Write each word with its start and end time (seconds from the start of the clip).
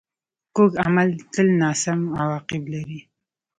کوږ 0.55 0.71
عمل 0.85 1.09
تل 1.33 1.47
ناسم 1.61 1.99
عواقب 2.19 2.63
لري 2.73 2.99